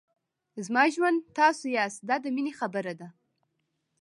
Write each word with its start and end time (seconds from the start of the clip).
زما 0.65 0.83
ژوند 0.95 1.19
تاسو 1.37 1.65
یاست 1.77 1.99
دا 2.09 2.15
د 2.23 2.25
مینې 2.35 2.53
خبره 2.59 2.93
ده. 2.99 3.07